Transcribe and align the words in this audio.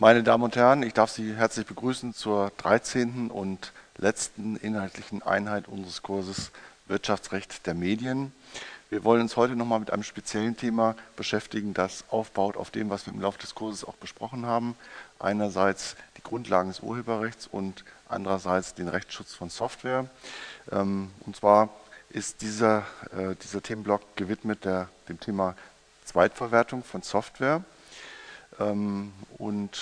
Meine 0.00 0.22
Damen 0.22 0.44
und 0.44 0.54
Herren, 0.54 0.84
ich 0.84 0.94
darf 0.94 1.10
Sie 1.10 1.34
herzlich 1.34 1.66
begrüßen 1.66 2.14
zur 2.14 2.52
13. 2.58 3.32
und 3.32 3.72
letzten 3.96 4.54
inhaltlichen 4.54 5.24
Einheit 5.24 5.66
unseres 5.66 6.02
Kurses 6.02 6.52
Wirtschaftsrecht 6.86 7.66
der 7.66 7.74
Medien. 7.74 8.30
Wir 8.90 9.02
wollen 9.02 9.22
uns 9.22 9.36
heute 9.36 9.56
nochmal 9.56 9.80
mit 9.80 9.90
einem 9.90 10.04
speziellen 10.04 10.56
Thema 10.56 10.94
beschäftigen, 11.16 11.74
das 11.74 12.04
aufbaut 12.10 12.56
auf 12.56 12.70
dem, 12.70 12.90
was 12.90 13.06
wir 13.06 13.12
im 13.12 13.20
Laufe 13.20 13.40
des 13.40 13.56
Kurses 13.56 13.82
auch 13.82 13.96
besprochen 13.96 14.46
haben. 14.46 14.76
Einerseits 15.18 15.96
die 16.16 16.22
Grundlagen 16.22 16.68
des 16.68 16.78
Urheberrechts 16.78 17.48
und 17.50 17.82
andererseits 18.08 18.74
den 18.74 18.86
Rechtsschutz 18.86 19.34
von 19.34 19.50
Software. 19.50 20.08
Ähm, 20.70 21.10
und 21.26 21.34
zwar 21.34 21.70
ist 22.08 22.42
dieser, 22.42 22.86
äh, 23.10 23.34
dieser 23.42 23.64
Themenblock 23.64 24.14
gewidmet 24.14 24.64
der, 24.64 24.90
dem 25.08 25.18
Thema 25.18 25.56
Zweitverwertung 26.04 26.84
von 26.84 27.02
Software. 27.02 27.64
Ähm, 28.58 29.12
und 29.38 29.80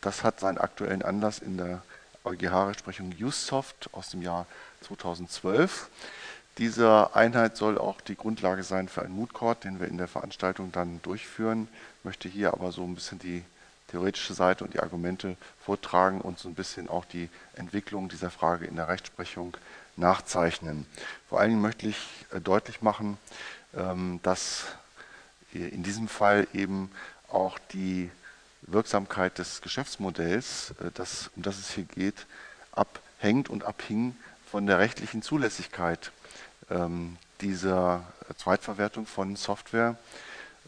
das 0.00 0.24
hat 0.24 0.40
seinen 0.40 0.58
aktuellen 0.58 1.02
Anlass 1.02 1.38
in 1.38 1.56
der 1.56 1.82
EuGH-Rechtsprechung 2.24 3.14
UseSoft 3.20 3.90
aus 3.92 4.10
dem 4.10 4.22
Jahr 4.22 4.46
2012. 4.82 5.88
Diese 6.58 7.14
Einheit 7.14 7.56
soll 7.56 7.78
auch 7.78 8.00
die 8.00 8.16
Grundlage 8.16 8.62
sein 8.62 8.88
für 8.88 9.02
einen 9.02 9.14
Moot 9.14 9.30
den 9.64 9.80
wir 9.80 9.88
in 9.88 9.98
der 9.98 10.08
Veranstaltung 10.08 10.72
dann 10.72 11.00
durchführen. 11.02 11.68
Ich 11.98 12.04
möchte 12.04 12.28
hier 12.28 12.52
aber 12.52 12.72
so 12.72 12.82
ein 12.82 12.94
bisschen 12.94 13.18
die 13.18 13.44
theoretische 13.88 14.34
Seite 14.34 14.64
und 14.64 14.74
die 14.74 14.80
Argumente 14.80 15.36
vortragen 15.64 16.20
und 16.20 16.38
so 16.38 16.48
ein 16.48 16.54
bisschen 16.54 16.88
auch 16.88 17.04
die 17.04 17.28
Entwicklung 17.54 18.08
dieser 18.08 18.30
Frage 18.30 18.66
in 18.66 18.76
der 18.76 18.88
Rechtsprechung 18.88 19.56
nachzeichnen. 19.96 20.86
Vor 21.28 21.40
allen 21.40 21.50
Dingen 21.50 21.62
möchte 21.62 21.88
ich 21.88 21.96
äh, 22.32 22.40
deutlich 22.40 22.82
machen, 22.82 23.18
ähm, 23.74 24.20
dass 24.22 24.66
in 25.52 25.82
diesem 25.82 26.06
Fall 26.06 26.46
eben 26.52 26.92
auch 27.32 27.58
die 27.72 28.10
Wirksamkeit 28.62 29.38
des 29.38 29.62
Geschäftsmodells, 29.62 30.74
äh, 30.80 30.90
das, 30.94 31.30
um 31.36 31.42
das 31.42 31.58
es 31.58 31.70
hier 31.70 31.84
geht, 31.84 32.26
abhängt 32.72 33.48
und 33.48 33.64
abhing 33.64 34.16
von 34.50 34.66
der 34.66 34.78
rechtlichen 34.78 35.22
Zulässigkeit 35.22 36.12
ähm, 36.70 37.16
dieser 37.40 38.04
Zweitverwertung 38.36 39.06
von 39.06 39.36
Software, 39.36 39.96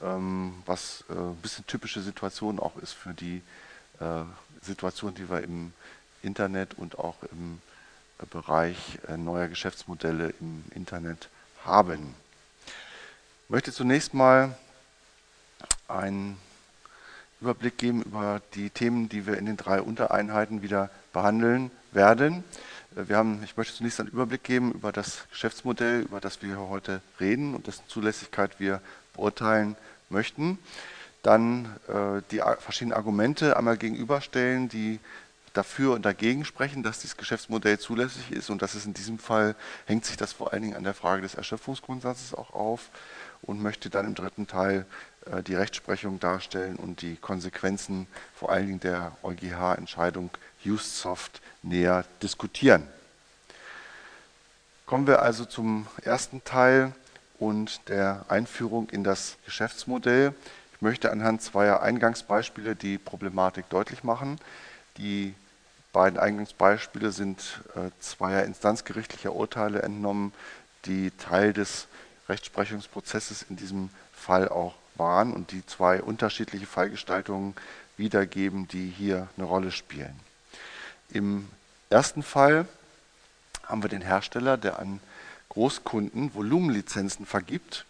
ähm, 0.02 0.54
was 0.66 1.04
äh, 1.08 1.12
ein 1.12 1.36
bisschen 1.36 1.66
typische 1.66 2.00
Situation 2.00 2.58
auch 2.58 2.76
ist 2.76 2.92
für 2.92 3.14
die 3.14 3.42
äh, 4.00 4.22
Situation, 4.62 5.14
die 5.14 5.28
wir 5.28 5.42
im 5.42 5.72
Internet 6.22 6.74
und 6.74 6.98
auch 6.98 7.16
im 7.30 7.60
äh, 8.19 8.26
Bereich 8.26 8.98
äh, 9.08 9.16
neuer 9.16 9.48
Geschäftsmodelle 9.48 10.34
im 10.41 10.64
Internet 10.74 11.28
haben. 11.64 12.14
Ich 12.66 13.50
möchte 13.50 13.72
zunächst 13.72 14.14
mal 14.14 14.56
einen 15.88 16.38
Überblick 17.42 17.76
geben 17.76 18.02
über 18.02 18.40
die 18.54 18.70
Themen, 18.70 19.08
die 19.08 19.26
wir 19.26 19.36
in 19.36 19.46
den 19.46 19.56
drei 19.56 19.82
Untereinheiten 19.82 20.62
wieder 20.62 20.90
behandeln 21.12 21.70
werden. 21.90 22.44
Äh, 22.96 23.08
wir 23.08 23.16
haben, 23.16 23.42
ich 23.44 23.56
möchte 23.56 23.74
zunächst 23.74 24.00
einen 24.00 24.10
Überblick 24.10 24.44
geben 24.44 24.72
über 24.72 24.92
das 24.92 25.26
Geschäftsmodell, 25.30 26.02
über 26.02 26.20
das 26.20 26.40
wir 26.42 26.58
heute 26.58 27.02
reden 27.20 27.54
und 27.54 27.66
dessen 27.66 27.82
Zulässigkeit 27.88 28.60
wir 28.60 28.80
beurteilen 29.14 29.76
möchten. 30.08 30.58
Dann 31.22 31.66
äh, 31.88 32.22
die 32.30 32.40
verschiedenen 32.58 32.96
Argumente 32.96 33.56
einmal 33.56 33.76
gegenüberstellen, 33.76 34.68
die 34.68 35.00
dafür 35.52 35.94
und 35.94 36.04
dagegen 36.04 36.44
sprechen, 36.44 36.82
dass 36.82 37.00
dieses 37.00 37.16
Geschäftsmodell 37.16 37.78
zulässig 37.78 38.30
ist 38.30 38.50
und 38.50 38.62
das 38.62 38.74
ist 38.74 38.86
in 38.86 38.94
diesem 38.94 39.18
Fall, 39.18 39.54
hängt 39.86 40.04
sich 40.04 40.16
das 40.16 40.32
vor 40.32 40.52
allen 40.52 40.62
Dingen 40.62 40.76
an 40.76 40.84
der 40.84 40.94
Frage 40.94 41.22
des 41.22 41.34
Erschöpfungsgrundsatzes 41.34 42.34
auch 42.34 42.54
auf 42.54 42.88
und 43.42 43.62
möchte 43.62 43.90
dann 43.90 44.06
im 44.06 44.14
dritten 44.14 44.46
Teil 44.46 44.86
die 45.47 45.55
Rechtsprechung 45.55 46.19
darstellen 46.19 46.77
und 46.77 47.03
die 47.03 47.17
Konsequenzen 47.17 48.06
vor 48.34 48.51
allen 48.51 48.67
Dingen 48.67 48.81
der 48.81 49.12
EuGH-Entscheidung 49.23 50.31
UseSoft 50.65 51.41
näher 51.62 52.05
diskutieren. 52.23 52.87
Kommen 54.87 55.06
wir 55.06 55.22
also 55.22 55.44
zum 55.44 55.87
ersten 56.03 56.44
Teil 56.44 56.93
und 57.38 57.88
der 57.88 58.25
Einführung 58.28 58.91
in 58.91 59.05
das 59.05 59.37
Geschäftsmodell. 59.44 60.34
Ich 60.75 60.82
möchte 60.82 61.11
anhand 61.11 61.43
zweier 61.43 61.82
Eingangsbeispiele 61.82 62.77
die 62.77 62.99
Problematik 62.99 63.69
deutlich 63.69 64.05
machen. 64.05 64.38
Die 64.99 65.34
beiden 65.93 66.19
Eingangsbeispiele 66.19 67.12
sind 67.12 67.61
äh, 67.75 67.91
zweier 68.00 68.44
instanzgerichtlicher 68.44 69.34
Urteile 69.34 69.82
entnommen, 69.82 70.32
die 70.84 71.11
Teil 71.12 71.53
des 71.53 71.87
Rechtsprechungsprozesses 72.28 73.47
in 73.49 73.56
diesem 73.56 73.91
Fall 74.12 74.49
auch 74.49 74.75
waren 75.02 75.32
und 75.32 75.52
die 75.52 75.64
zwei 75.66 76.02
unterschiedliche 76.02 76.66
Fallgestaltungen 76.66 77.54
wiedergeben, 77.96 78.68
die 78.68 78.88
hier 78.88 79.28
eine 79.36 79.46
Rolle 79.46 79.70
spielen. 79.70 80.18
Im 81.10 81.48
ersten 81.90 82.22
Fall 82.22 82.66
haben 83.64 83.82
wir 83.82 83.88
den 83.88 84.02
Hersteller, 84.02 84.56
der 84.56 84.78
an 84.78 85.00
Großkunden 85.50 86.34
Volumenlizenzen 86.34 87.26
vergibt 87.26 87.84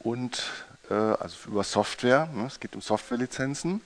und 0.00 0.42
äh, 0.90 0.94
also 0.94 1.50
über 1.50 1.62
Software, 1.62 2.28
ne, 2.34 2.46
es 2.46 2.58
geht 2.58 2.74
um 2.74 2.80
Softwarelizenzen, 2.80 3.80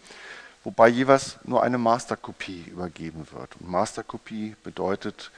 wobei 0.65 0.89
jeweils 0.89 1.39
nur 1.45 1.63
eine 1.63 1.79
Masterkopie 1.79 2.65
übergeben 2.69 3.27
wird. 3.33 3.57
Und 3.61 3.71
Masterkopie 3.71 4.57
bedeutet, 4.65 5.31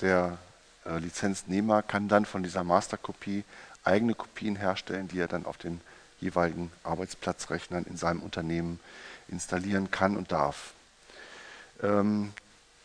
der 0.00 0.38
äh, 0.86 0.98
Lizenznehmer 0.98 1.82
kann 1.82 2.08
dann 2.08 2.24
von 2.24 2.42
dieser 2.42 2.64
Masterkopie 2.64 3.44
eigene 3.84 4.14
Kopien 4.14 4.56
herstellen, 4.56 5.08
die 5.08 5.20
er 5.20 5.28
dann 5.28 5.44
auf 5.44 5.58
den 5.58 5.80
jeweiligen 6.20 6.70
Arbeitsplatzrechnern 6.84 7.84
in 7.84 7.96
seinem 7.96 8.20
Unternehmen 8.20 8.80
installieren 9.28 9.90
kann 9.90 10.16
und 10.16 10.32
darf. 10.32 10.72
Ähm, 11.82 12.32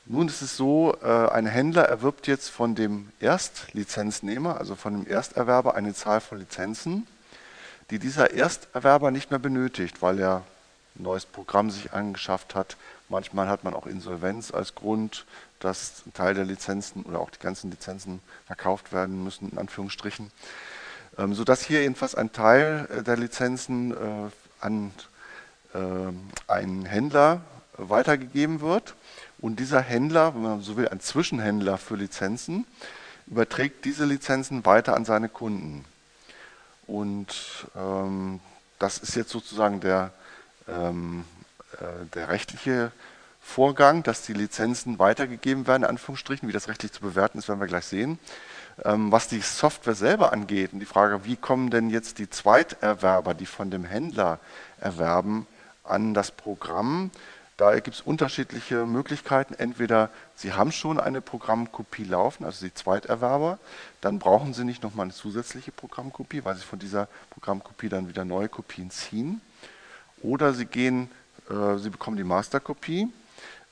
nun 0.05 0.27
ist 0.27 0.41
es 0.41 0.57
so, 0.57 0.97
äh, 1.01 1.29
ein 1.29 1.45
Händler 1.45 1.83
erwirbt 1.83 2.27
jetzt 2.27 2.49
von 2.49 2.75
dem 2.75 3.09
Erstlizenznehmer, 3.19 4.57
also 4.57 4.75
von 4.75 4.93
dem 4.93 5.07
Ersterwerber, 5.07 5.75
eine 5.75 5.93
Zahl 5.93 6.19
von 6.19 6.39
Lizenzen, 6.39 7.07
die 7.89 7.99
dieser 7.99 8.33
Ersterwerber 8.33 9.11
nicht 9.11 9.29
mehr 9.29 9.39
benötigt, 9.39 10.01
weil 10.01 10.19
er 10.19 10.43
ein 10.95 11.03
neues 11.03 11.25
Programm 11.25 11.71
sich 11.71 11.93
angeschafft 11.93 12.53
hat. 12.53 12.75
Manchmal 13.07 13.47
hat 13.47 13.63
man 13.63 13.73
auch 13.73 13.87
Insolvenz 13.87 14.53
als 14.53 14.75
Grund, 14.75 15.25
dass 15.59 16.03
ein 16.05 16.13
Teil 16.13 16.33
der 16.33 16.45
Lizenzen 16.45 17.03
oder 17.03 17.19
auch 17.19 17.29
die 17.29 17.39
ganzen 17.39 17.71
Lizenzen 17.71 18.21
verkauft 18.45 18.91
werden 18.91 19.23
müssen, 19.23 19.51
in 19.51 19.57
Anführungsstrichen. 19.57 20.31
Ähm, 21.17 21.33
sodass 21.33 21.63
hier 21.63 21.81
jedenfalls 21.81 22.15
ein 22.15 22.31
Teil 22.31 22.87
äh, 22.89 23.03
der 23.03 23.17
Lizenzen 23.17 23.91
äh, 23.91 24.31
an 24.61 24.91
ähm, 25.75 26.29
einen 26.47 26.85
Händler 26.85 27.41
weitergegeben 27.77 28.61
wird. 28.61 28.95
Und 29.39 29.59
dieser 29.59 29.81
Händler, 29.81 30.33
wenn 30.33 30.41
man 30.41 30.61
so 30.61 30.77
will, 30.77 30.87
ein 30.87 30.99
Zwischenhändler 30.99 31.77
für 31.77 31.95
Lizenzen, 31.95 32.65
überträgt 33.27 33.85
diese 33.85 34.05
Lizenzen 34.05 34.65
weiter 34.65 34.95
an 34.95 35.05
seine 35.05 35.29
Kunden. 35.29 35.85
Und 36.87 37.67
ähm, 37.75 38.39
das 38.79 38.97
ist 38.97 39.15
jetzt 39.15 39.31
sozusagen 39.31 39.79
der, 39.79 40.11
ähm, 40.67 41.25
äh, 41.79 42.05
der 42.13 42.29
rechtliche 42.29 42.91
Vorgang, 43.41 44.03
dass 44.03 44.21
die 44.21 44.33
Lizenzen 44.33 44.99
weitergegeben 44.99 45.67
werden, 45.67 45.83
in 45.83 45.89
Anführungsstrichen. 45.89 46.47
Wie 46.47 46.53
das 46.53 46.67
rechtlich 46.67 46.91
zu 46.91 47.01
bewerten 47.01 47.39
ist, 47.39 47.47
werden 47.47 47.59
wir 47.59 47.67
gleich 47.67 47.85
sehen. 47.85 48.19
Ähm, 48.83 49.11
was 49.11 49.27
die 49.27 49.41
Software 49.41 49.95
selber 49.95 50.33
angeht 50.33 50.73
und 50.73 50.79
die 50.79 50.85
Frage, 50.85 51.25
wie 51.25 51.35
kommen 51.35 51.69
denn 51.69 51.89
jetzt 51.89 52.17
die 52.17 52.29
Zweiterwerber, 52.29 53.33
die 53.33 53.45
von 53.45 53.69
dem 53.69 53.85
Händler 53.85 54.39
erwerben, 54.79 55.45
an 55.83 56.13
das 56.13 56.31
Programm, 56.31 57.11
da 57.57 57.79
gibt 57.79 57.95
es 57.95 58.01
unterschiedliche 58.01 58.85
Möglichkeiten. 58.85 59.53
Entweder 59.53 60.09
Sie 60.35 60.53
haben 60.53 60.71
schon 60.71 60.99
eine 60.99 61.21
Programmkopie 61.21 62.03
laufen, 62.03 62.45
also 62.45 62.65
die 62.65 62.73
Zweiterwerber, 62.73 63.59
dann 64.01 64.17
brauchen 64.17 64.53
Sie 64.53 64.63
nicht 64.63 64.81
nochmal 64.81 65.05
eine 65.05 65.13
zusätzliche 65.13 65.71
Programmkopie, 65.71 66.43
weil 66.43 66.55
Sie 66.55 66.63
von 66.63 66.79
dieser 66.79 67.07
Programmkopie 67.29 67.89
dann 67.89 68.07
wieder 68.07 68.25
neue 68.25 68.49
Kopien 68.49 68.89
ziehen. 68.89 69.41
Oder 70.23 70.53
Sie 70.53 70.65
gehen, 70.65 71.11
äh, 71.49 71.77
Sie 71.77 71.91
bekommen 71.91 72.17
die 72.17 72.23
Masterkopie 72.23 73.09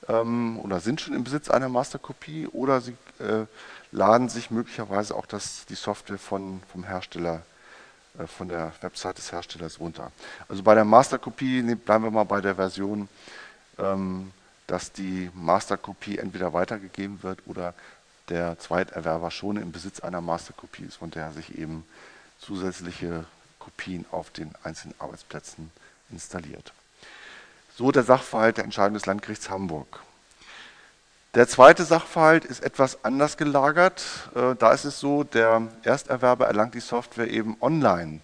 ähm, 0.08 0.60
oder 0.60 0.80
sind 0.80 1.00
schon 1.00 1.14
im 1.14 1.24
Besitz 1.24 1.50
einer 1.50 1.68
Masterkopie 1.68 2.46
oder 2.46 2.80
Sie 2.80 2.92
äh, 3.18 3.46
laden 3.92 4.28
sich 4.28 4.50
möglicherweise 4.50 5.14
auch 5.14 5.26
das, 5.26 5.66
die 5.66 5.74
Software 5.74 6.18
von, 6.18 6.62
vom 6.72 6.84
Hersteller, 6.84 7.42
äh, 8.18 8.26
von 8.26 8.48
der 8.48 8.72
Website 8.80 9.18
des 9.18 9.30
Herstellers 9.30 9.78
runter. 9.78 10.10
Also 10.48 10.62
bei 10.62 10.74
der 10.74 10.84
Masterkopie 10.84 11.62
bleiben 11.76 12.04
wir 12.04 12.10
mal 12.10 12.24
bei 12.24 12.40
der 12.40 12.56
Version, 12.56 13.08
ähm, 13.78 14.32
dass 14.66 14.92
die 14.92 15.30
Masterkopie 15.34 16.18
entweder 16.18 16.52
weitergegeben 16.52 17.22
wird 17.22 17.40
oder 17.46 17.74
der 18.28 18.58
Zweiterwerber 18.58 19.30
schon 19.30 19.56
im 19.56 19.72
Besitz 19.72 20.00
einer 20.00 20.20
Masterkopie 20.20 20.84
ist, 20.84 20.96
von 20.96 21.10
der 21.10 21.24
er 21.24 21.32
sich 21.32 21.58
eben 21.58 21.84
zusätzliche 22.38 23.26
Kopien 23.58 24.06
auf 24.10 24.30
den 24.30 24.50
einzelnen 24.62 24.94
Arbeitsplätzen 24.98 25.70
installiert. 26.10 26.72
So 27.76 27.92
der 27.92 28.02
Sachverhalt 28.02 28.56
der 28.56 28.64
Entscheidung 28.64 28.94
des 28.94 29.06
Landgerichts 29.06 29.50
Hamburg. 29.50 30.00
Der 31.34 31.48
zweite 31.48 31.84
Sachverhalt 31.84 32.44
ist 32.44 32.62
etwas 32.62 33.06
anders 33.06 33.38
gelagert. 33.38 34.04
Äh, 34.34 34.54
da 34.58 34.72
ist 34.72 34.84
es 34.84 35.00
so, 35.00 35.24
der 35.24 35.62
Ersterwerber 35.82 36.46
erlangt 36.46 36.74
die 36.74 36.80
Software 36.80 37.30
eben 37.30 37.56
online 37.62 38.20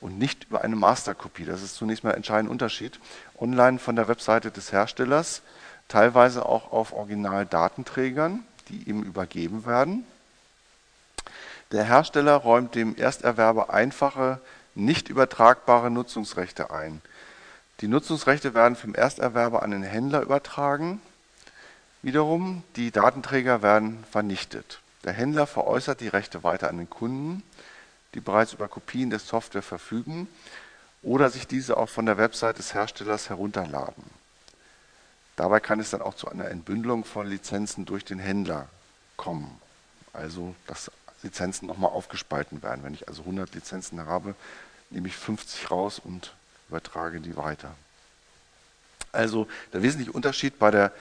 und 0.00 0.18
nicht 0.18 0.44
über 0.44 0.62
eine 0.62 0.74
Masterkopie. 0.74 1.44
Das 1.44 1.62
ist 1.62 1.74
zunächst 1.74 2.04
mal 2.04 2.10
ein 2.10 2.16
entscheidender 2.16 2.50
Unterschied. 2.50 2.98
Online 3.38 3.78
von 3.78 3.96
der 3.96 4.08
Webseite 4.08 4.50
des 4.50 4.72
Herstellers, 4.72 5.42
teilweise 5.88 6.46
auch 6.46 6.72
auf 6.72 6.94
Originaldatenträgern, 6.94 8.42
die 8.70 8.88
ihm 8.88 9.02
übergeben 9.02 9.66
werden. 9.66 10.06
Der 11.72 11.84
Hersteller 11.84 12.34
räumt 12.34 12.74
dem 12.74 12.96
Ersterwerber 12.96 13.74
einfache, 13.74 14.40
nicht 14.74 15.10
übertragbare 15.10 15.90
Nutzungsrechte 15.90 16.70
ein. 16.70 17.02
Die 17.80 17.88
Nutzungsrechte 17.88 18.54
werden 18.54 18.74
vom 18.74 18.94
Ersterwerber 18.94 19.62
an 19.62 19.70
den 19.70 19.82
Händler 19.82 20.22
übertragen. 20.22 21.02
Wiederum, 22.02 22.62
die 22.76 22.90
Datenträger 22.90 23.62
werden 23.62 24.04
vernichtet. 24.10 24.80
Der 25.04 25.12
Händler 25.12 25.46
veräußert 25.46 26.00
die 26.00 26.08
Rechte 26.08 26.42
weiter 26.42 26.68
an 26.68 26.78
den 26.78 26.90
Kunden, 26.90 27.42
die 28.14 28.20
bereits 28.20 28.52
über 28.52 28.68
Kopien 28.68 29.10
der 29.10 29.18
Software 29.18 29.62
verfügen 29.62 30.28
oder 31.02 31.30
sich 31.30 31.46
diese 31.46 31.76
auch 31.76 31.88
von 31.88 32.06
der 32.06 32.18
Website 32.18 32.58
des 32.58 32.74
Herstellers 32.74 33.28
herunterladen. 33.28 34.04
Dabei 35.36 35.60
kann 35.60 35.78
es 35.78 35.90
dann 35.90 36.02
auch 36.02 36.14
zu 36.14 36.28
einer 36.28 36.48
Entbündelung 36.48 37.04
von 37.04 37.28
Lizenzen 37.28 37.84
durch 37.84 38.04
den 38.04 38.18
Händler 38.18 38.68
kommen. 39.16 39.60
Also, 40.12 40.54
dass 40.66 40.90
Lizenzen 41.22 41.66
nochmal 41.66 41.90
aufgespalten 41.90 42.62
werden. 42.62 42.82
Wenn 42.82 42.94
ich 42.94 43.06
also 43.08 43.22
100 43.22 43.54
Lizenzen 43.54 44.04
habe, 44.04 44.34
nehme 44.90 45.08
ich 45.08 45.16
50 45.16 45.70
raus 45.70 46.00
und 46.02 46.34
übertrage 46.68 47.20
die 47.20 47.36
weiter. 47.36 47.74
Also 49.12 49.48
der 49.72 49.82
wesentliche 49.82 50.12
Unterschied 50.12 50.58
bei 50.58 50.70
der, 50.70 50.92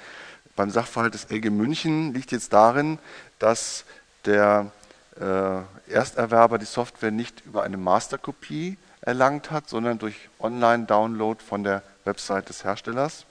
beim 0.57 0.71
Sachverhalt 0.71 1.13
des 1.13 1.29
LG 1.29 1.49
München 1.49 2.13
liegt 2.13 2.33
jetzt 2.33 2.51
darin, 2.51 2.99
dass 3.39 3.85
der 4.25 4.71
äh, 5.19 5.91
Ersterwerber 5.93 6.57
die 6.57 6.65
Software 6.65 7.11
nicht 7.11 7.45
über 7.45 7.63
eine 7.63 7.77
Masterkopie 7.77 8.77
erlangt 9.01 9.51
hat, 9.51 9.69
sondern 9.69 9.99
durch 9.99 10.29
Online-Download 10.39 11.41
von 11.41 11.63
der 11.63 11.81
Website 12.03 12.49
des 12.49 12.65
Herstellers. 12.65 13.25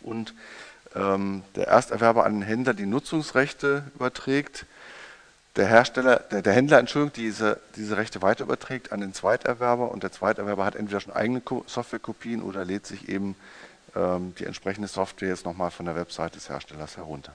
Und 0.00 0.34
ähm, 0.96 1.44
der 1.54 1.68
Ersterwerber 1.68 2.24
an 2.24 2.32
den 2.32 2.42
Händler 2.42 2.74
die 2.74 2.86
Nutzungsrechte 2.86 3.84
überträgt, 3.94 4.66
der 5.56 5.66
Hersteller, 5.66 6.16
der, 6.16 6.40
der 6.40 6.54
Händler, 6.54 6.78
Entschuldigung, 6.78 7.12
diese, 7.12 7.60
diese 7.76 7.98
Rechte 7.98 8.22
weiter 8.22 8.44
überträgt 8.44 8.90
an 8.90 9.00
den 9.00 9.12
Zweiterwerber 9.12 9.90
und 9.90 10.02
der 10.02 10.10
Zweiterwerber 10.10 10.64
hat 10.64 10.76
entweder 10.76 11.00
schon 11.00 11.12
eigene 11.12 11.42
Softwarekopien 11.66 12.42
oder 12.42 12.64
lädt 12.64 12.86
sich 12.86 13.10
eben 13.10 13.36
die 13.94 14.46
entsprechende 14.46 14.88
Software 14.88 15.28
jetzt 15.28 15.44
nochmal 15.44 15.70
von 15.70 15.84
der 15.84 15.94
Website 15.94 16.34
des 16.34 16.48
Herstellers 16.48 16.96
herunter. 16.96 17.34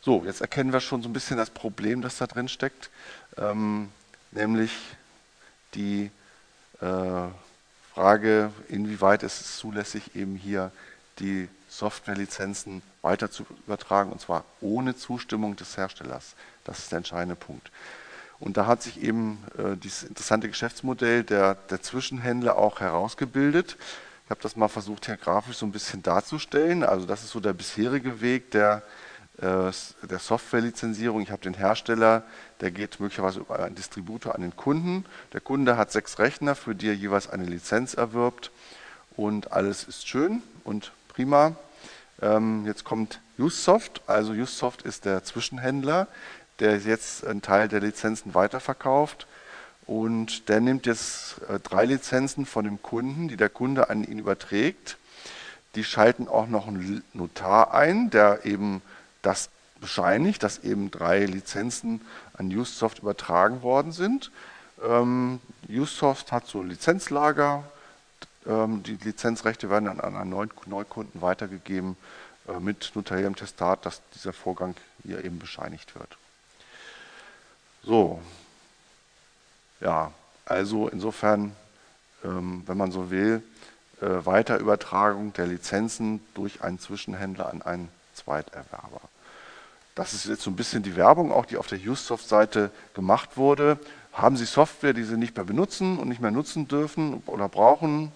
So, 0.00 0.24
jetzt 0.24 0.40
erkennen 0.40 0.72
wir 0.72 0.80
schon 0.80 1.02
so 1.02 1.08
ein 1.08 1.12
bisschen 1.12 1.36
das 1.36 1.50
Problem, 1.50 2.02
das 2.02 2.18
da 2.18 2.26
drin 2.26 2.48
steckt, 2.48 2.90
ähm, 3.36 3.90
nämlich 4.30 4.72
die 5.74 6.10
äh, 6.80 7.28
Frage, 7.94 8.52
inwieweit 8.68 9.22
ist 9.22 9.40
es 9.40 9.56
zulässig, 9.56 10.14
eben 10.14 10.36
hier 10.36 10.70
die 11.18 11.48
Softwarelizenzen 11.68 12.82
weiter 13.02 13.30
zu 13.30 13.44
übertragen, 13.66 14.12
und 14.12 14.20
zwar 14.20 14.44
ohne 14.60 14.96
Zustimmung 14.96 15.56
des 15.56 15.76
Herstellers. 15.76 16.34
Das 16.64 16.78
ist 16.78 16.92
der 16.92 16.98
entscheidende 16.98 17.34
Punkt. 17.36 17.70
Und 18.38 18.56
da 18.56 18.66
hat 18.66 18.82
sich 18.82 19.02
eben 19.02 19.44
äh, 19.58 19.76
dieses 19.76 20.04
interessante 20.04 20.48
Geschäftsmodell 20.48 21.24
der, 21.24 21.56
der 21.56 21.82
Zwischenhändler 21.82 22.56
auch 22.56 22.80
herausgebildet. 22.80 23.76
Ich 24.28 24.30
habe 24.30 24.42
das 24.42 24.56
mal 24.56 24.68
versucht, 24.68 25.06
hier 25.06 25.16
grafisch 25.16 25.56
so 25.56 25.64
ein 25.64 25.72
bisschen 25.72 26.02
darzustellen. 26.02 26.84
Also 26.84 27.06
das 27.06 27.24
ist 27.24 27.30
so 27.30 27.40
der 27.40 27.54
bisherige 27.54 28.20
Weg 28.20 28.50
der, 28.50 28.82
äh, 29.38 29.72
der 30.02 30.18
Softwarelizenzierung. 30.18 31.22
Ich 31.22 31.30
habe 31.30 31.40
den 31.40 31.54
Hersteller, 31.54 32.24
der 32.60 32.70
geht 32.70 33.00
möglicherweise 33.00 33.40
über 33.40 33.58
einen 33.58 33.74
Distributor 33.74 34.34
an 34.34 34.42
den 34.42 34.54
Kunden. 34.54 35.06
Der 35.32 35.40
Kunde 35.40 35.78
hat 35.78 35.92
sechs 35.92 36.18
Rechner, 36.18 36.54
für 36.54 36.74
die 36.74 36.88
er 36.88 36.94
jeweils 36.94 37.30
eine 37.30 37.46
Lizenz 37.46 37.94
erwirbt. 37.94 38.50
Und 39.16 39.52
alles 39.52 39.84
ist 39.84 40.06
schön 40.06 40.42
und 40.62 40.92
prima. 41.08 41.56
Ähm, 42.20 42.66
jetzt 42.66 42.84
kommt 42.84 43.22
Usoft. 43.38 44.02
Also 44.06 44.32
Usoft 44.32 44.82
ist 44.82 45.06
der 45.06 45.24
Zwischenhändler, 45.24 46.06
der 46.58 46.76
jetzt 46.76 47.26
einen 47.26 47.40
Teil 47.40 47.68
der 47.68 47.80
Lizenzen 47.80 48.34
weiterverkauft. 48.34 49.26
Und 49.88 50.50
der 50.50 50.60
nimmt 50.60 50.84
jetzt 50.84 51.40
äh, 51.48 51.58
drei 51.58 51.86
Lizenzen 51.86 52.44
von 52.44 52.64
dem 52.64 52.80
Kunden, 52.82 53.26
die 53.28 53.38
der 53.38 53.48
Kunde 53.48 53.88
an 53.88 54.04
ihn 54.04 54.18
überträgt. 54.18 54.98
Die 55.74 55.82
schalten 55.82 56.28
auch 56.28 56.46
noch 56.46 56.68
einen 56.68 57.02
Notar 57.14 57.72
ein, 57.72 58.10
der 58.10 58.44
eben 58.44 58.82
das 59.22 59.48
bescheinigt, 59.80 60.42
dass 60.42 60.58
eben 60.58 60.90
drei 60.90 61.24
Lizenzen 61.24 62.02
an 62.34 62.48
Usoft 62.48 62.98
übertragen 62.98 63.62
worden 63.62 63.92
sind. 63.92 64.30
Ähm, 64.86 65.40
Usoft 65.70 66.32
hat 66.32 66.46
so 66.46 66.60
ein 66.60 66.68
Lizenzlager, 66.68 67.64
ähm, 68.46 68.82
die 68.82 68.98
Lizenzrechte 69.02 69.70
werden 69.70 69.86
dann 69.86 70.00
an 70.00 70.16
einen 70.16 70.48
Neukunden 70.66 71.22
weitergegeben 71.22 71.96
äh, 72.46 72.60
mit 72.60 72.92
notariellem 72.94 73.36
Testat, 73.36 73.86
dass 73.86 74.02
dieser 74.14 74.34
Vorgang 74.34 74.74
hier 75.02 75.24
eben 75.24 75.38
bescheinigt 75.38 75.94
wird. 75.94 76.18
So, 77.84 78.20
ja, 79.88 80.12
also 80.44 80.88
insofern, 80.88 81.56
ähm, 82.22 82.62
wenn 82.66 82.76
man 82.76 82.92
so 82.92 83.10
will, 83.10 83.42
äh, 84.02 84.06
Weiterübertragung 84.26 85.32
der 85.32 85.46
Lizenzen 85.46 86.20
durch 86.34 86.62
einen 86.62 86.78
Zwischenhändler 86.78 87.48
an 87.48 87.62
einen 87.62 87.88
Zweiterwerber. 88.14 89.00
Das 89.94 90.12
ist 90.12 90.26
jetzt 90.26 90.42
so 90.42 90.50
ein 90.50 90.56
bisschen 90.56 90.82
die 90.82 90.94
Werbung, 90.94 91.32
auch 91.32 91.46
die 91.46 91.56
auf 91.56 91.68
der 91.68 91.78
Usoft-Seite 91.78 92.70
gemacht 92.92 93.36
wurde. 93.36 93.78
Haben 94.12 94.36
Sie 94.36 94.44
Software, 94.44 94.92
die 94.92 95.04
Sie 95.04 95.16
nicht 95.16 95.34
mehr 95.36 95.46
benutzen 95.46 95.98
und 95.98 96.08
nicht 96.08 96.20
mehr 96.20 96.30
nutzen 96.30 96.68
dürfen 96.68 97.22
oder 97.24 97.48
brauchen, 97.48 98.12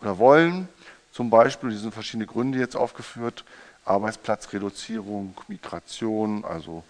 oder 0.00 0.18
wollen. 0.18 0.68
Zum 1.12 1.30
Beispiel, 1.30 1.70
hier 1.70 1.78
sind 1.78 1.94
verschiedene 1.94 2.26
Gründe 2.26 2.58
jetzt 2.58 2.76
aufgeführt, 2.76 3.44
Arbeitsplatzreduzierung, 3.86 5.34
Migration, 5.48 6.44
also 6.44 6.84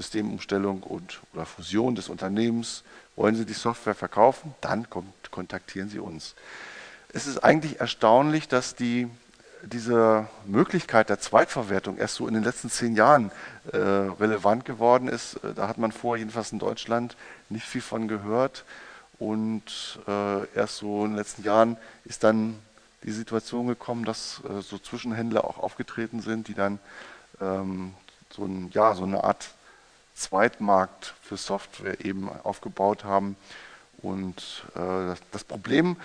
Systemumstellung 0.00 0.82
und, 0.82 1.20
oder 1.34 1.44
Fusion 1.44 1.94
des 1.94 2.08
Unternehmens. 2.08 2.84
Wollen 3.16 3.34
Sie 3.34 3.44
die 3.44 3.52
Software 3.52 3.94
verkaufen? 3.94 4.54
Dann 4.62 4.88
kommt, 4.88 5.30
kontaktieren 5.30 5.90
Sie 5.90 5.98
uns. 5.98 6.34
Es 7.12 7.26
ist 7.26 7.44
eigentlich 7.44 7.80
erstaunlich, 7.80 8.48
dass 8.48 8.74
die, 8.74 9.08
diese 9.62 10.26
Möglichkeit 10.46 11.10
der 11.10 11.20
Zweitverwertung 11.20 11.98
erst 11.98 12.14
so 12.14 12.26
in 12.26 12.32
den 12.32 12.44
letzten 12.44 12.70
zehn 12.70 12.96
Jahren 12.96 13.30
äh, 13.72 13.76
relevant 13.76 14.64
geworden 14.64 15.06
ist. 15.06 15.38
Da 15.54 15.68
hat 15.68 15.76
man 15.76 15.92
vorher, 15.92 16.20
jedenfalls 16.20 16.52
in 16.52 16.58
Deutschland, 16.58 17.16
nicht 17.50 17.66
viel 17.66 17.82
von 17.82 18.08
gehört. 18.08 18.64
Und 19.18 19.98
äh, 20.08 20.46
erst 20.54 20.78
so 20.78 21.04
in 21.04 21.10
den 21.10 21.16
letzten 21.16 21.42
Jahren 21.42 21.76
ist 22.06 22.24
dann 22.24 22.58
die 23.02 23.12
Situation 23.12 23.66
gekommen, 23.66 24.06
dass 24.06 24.40
äh, 24.48 24.62
so 24.62 24.78
Zwischenhändler 24.78 25.44
auch 25.44 25.58
aufgetreten 25.58 26.22
sind, 26.22 26.48
die 26.48 26.54
dann 26.54 26.78
ähm, 27.38 27.92
so, 28.30 28.44
ein, 28.44 28.70
ja, 28.72 28.94
so 28.94 29.04
eine 29.04 29.24
Art 29.24 29.50
Zweitmarkt 30.20 31.14
für 31.22 31.36
Software 31.36 32.04
eben 32.04 32.28
aufgebaut 32.28 33.04
haben. 33.04 33.36
Und 34.02 34.64
äh, 34.74 35.14
das, 35.30 35.44
Problem, 35.44 35.96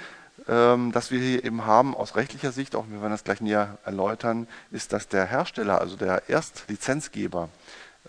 ähm, 0.47 0.91
das 0.91 1.11
wir 1.11 1.19
hier 1.19 1.43
eben 1.43 1.65
haben 1.65 1.95
aus 1.95 2.15
rechtlicher 2.15 2.51
Sicht, 2.51 2.75
auch 2.75 2.85
wir 2.89 3.01
werden 3.01 3.11
das 3.11 3.23
gleich 3.23 3.41
näher 3.41 3.77
erläutern, 3.85 4.47
ist, 4.71 4.93
dass 4.93 5.07
der 5.07 5.25
Hersteller, 5.25 5.79
also 5.79 5.95
der 5.95 6.29
Erstlizenzgeber, 6.29 7.49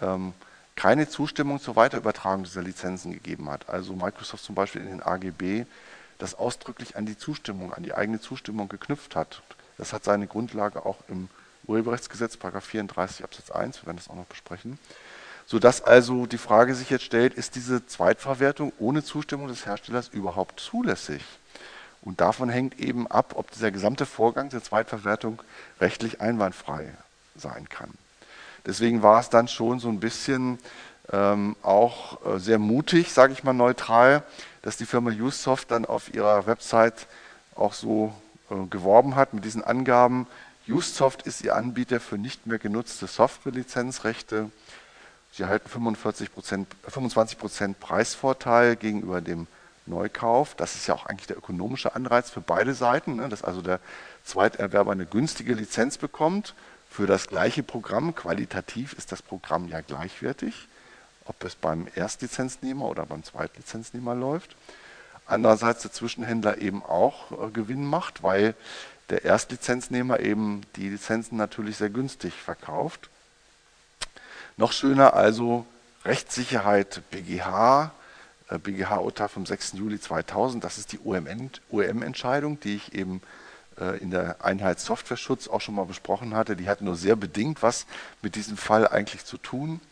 ähm, 0.00 0.32
keine 0.74 1.08
Zustimmung 1.08 1.60
zur 1.60 1.76
Weiterübertragung 1.76 2.44
dieser 2.44 2.62
Lizenzen 2.62 3.12
gegeben 3.12 3.50
hat. 3.50 3.68
Also 3.68 3.94
Microsoft 3.94 4.44
zum 4.44 4.54
Beispiel 4.54 4.82
in 4.82 4.88
den 4.88 5.02
AGB 5.02 5.64
das 6.18 6.34
ausdrücklich 6.34 6.96
an 6.96 7.06
die 7.06 7.16
Zustimmung, 7.16 7.72
an 7.72 7.82
die 7.82 7.94
eigene 7.94 8.20
Zustimmung 8.20 8.68
geknüpft 8.68 9.16
hat. 9.16 9.42
Das 9.78 9.92
hat 9.92 10.04
seine 10.04 10.26
Grundlage 10.26 10.84
auch 10.84 10.98
im 11.08 11.28
Urheberrechtsgesetz, 11.66 12.36
34 12.36 13.24
Absatz 13.24 13.50
1, 13.50 13.82
wir 13.82 13.86
werden 13.86 13.96
das 13.96 14.08
auch 14.08 14.14
noch 14.14 14.26
besprechen. 14.26 14.78
Sodass 15.46 15.82
also 15.82 16.26
die 16.26 16.38
Frage 16.38 16.74
sich 16.74 16.90
jetzt 16.90 17.04
stellt, 17.04 17.34
ist 17.34 17.54
diese 17.54 17.86
Zweitverwertung 17.86 18.72
ohne 18.78 19.04
Zustimmung 19.04 19.46
des 19.46 19.64
Herstellers 19.64 20.08
überhaupt 20.08 20.58
zulässig? 20.58 21.22
Und 22.02 22.20
davon 22.20 22.48
hängt 22.48 22.78
eben 22.80 23.06
ab, 23.06 23.34
ob 23.36 23.50
dieser 23.52 23.70
gesamte 23.70 24.06
Vorgang 24.06 24.48
der 24.48 24.62
Zweitverwertung 24.62 25.42
rechtlich 25.80 26.20
einwandfrei 26.20 26.92
sein 27.36 27.68
kann. 27.68 27.90
Deswegen 28.64 29.02
war 29.02 29.20
es 29.20 29.30
dann 29.30 29.46
schon 29.46 29.78
so 29.78 29.88
ein 29.88 30.00
bisschen 30.00 30.58
ähm, 31.12 31.54
auch 31.62 32.24
äh, 32.26 32.38
sehr 32.38 32.58
mutig, 32.58 33.12
sage 33.12 33.32
ich 33.32 33.44
mal 33.44 33.52
neutral, 33.52 34.24
dass 34.62 34.76
die 34.76 34.86
Firma 34.86 35.10
Usoft 35.10 35.70
dann 35.70 35.84
auf 35.84 36.12
ihrer 36.12 36.46
Website 36.46 37.06
auch 37.54 37.72
so 37.72 38.12
äh, 38.50 38.66
geworben 38.68 39.14
hat 39.14 39.32
mit 39.32 39.44
diesen 39.44 39.62
Angaben. 39.62 40.26
Usoft 40.68 41.22
ist 41.22 41.42
ihr 41.42 41.54
Anbieter 41.54 42.00
für 42.00 42.18
nicht 42.18 42.46
mehr 42.46 42.58
genutzte 42.58 43.06
Software-Lizenzrechte. 43.06 44.50
Sie 45.36 45.42
erhalten 45.42 45.68
45 45.68 46.30
25% 46.30 47.74
Preisvorteil 47.74 48.74
gegenüber 48.74 49.20
dem 49.20 49.46
Neukauf. 49.84 50.54
Das 50.54 50.76
ist 50.76 50.86
ja 50.86 50.94
auch 50.94 51.04
eigentlich 51.04 51.26
der 51.26 51.36
ökonomische 51.36 51.94
Anreiz 51.94 52.30
für 52.30 52.40
beide 52.40 52.72
Seiten, 52.72 53.16
ne? 53.16 53.28
dass 53.28 53.44
also 53.44 53.60
der 53.60 53.80
Zweiterwerber 54.24 54.92
eine 54.92 55.04
günstige 55.04 55.52
Lizenz 55.52 55.98
bekommt 55.98 56.54
für 56.88 57.06
das 57.06 57.26
gleiche 57.26 57.62
Programm. 57.62 58.14
Qualitativ 58.14 58.94
ist 58.94 59.12
das 59.12 59.20
Programm 59.20 59.68
ja 59.68 59.82
gleichwertig, 59.82 60.68
ob 61.26 61.44
es 61.44 61.54
beim 61.54 61.86
Erstlizenznehmer 61.94 62.86
oder 62.86 63.04
beim 63.04 63.22
Zweitlizenznehmer 63.22 64.14
läuft. 64.14 64.56
andererseits 65.26 65.82
der 65.82 65.92
Zwischenhändler 65.92 66.62
eben 66.62 66.82
auch 66.82 67.30
äh, 67.32 67.50
Gewinn 67.50 67.84
macht, 67.84 68.22
weil 68.22 68.54
der 69.10 69.26
Erstlizenznehmer 69.26 70.20
eben 70.20 70.62
die 70.76 70.88
Lizenzen 70.88 71.36
natürlich 71.36 71.76
sehr 71.76 71.90
günstig 71.90 72.32
verkauft. 72.32 73.10
Noch 74.58 74.72
schöner 74.72 75.12
also 75.12 75.66
Rechtssicherheit 76.06 77.02
BGH, 77.10 77.90
BGH-Urteil 78.48 79.28
vom 79.28 79.44
6. 79.44 79.72
Juli 79.74 80.00
2000, 80.00 80.64
das 80.64 80.78
ist 80.78 80.92
die 80.92 80.98
UM-Entscheidung, 80.98 82.58
die 82.60 82.76
ich 82.76 82.94
eben 82.94 83.20
äh, 83.78 83.98
in 83.98 84.10
der 84.10 84.42
Einheit 84.42 84.80
Softwareschutz 84.80 85.48
auch 85.48 85.60
schon 85.60 85.74
mal 85.74 85.84
besprochen 85.84 86.34
hatte. 86.34 86.56
Die 86.56 86.70
hat 86.70 86.80
nur 86.80 86.96
sehr 86.96 87.16
bedingt 87.16 87.62
was 87.62 87.84
mit 88.22 88.34
diesem 88.34 88.56
Fall 88.56 88.88
eigentlich 88.88 89.26
zu 89.26 89.36
tun. 89.36 89.82